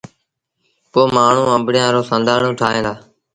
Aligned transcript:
پو 0.91 1.01
مآڻهوٚٚݩ 1.15 1.51
آݩبڙيآݩ 1.53 1.93
رو 1.93 2.01
سآݩڌآڻو 2.09 2.49
ٺاهيݩ 2.59 2.85
دآ۔ 2.85 2.93